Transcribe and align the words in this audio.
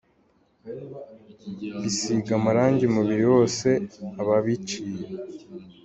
bisiga 1.81 2.31
amarangi 2.39 2.83
umubiri 2.85 3.23
wose, 3.33 3.67
ababiciye 4.21 5.03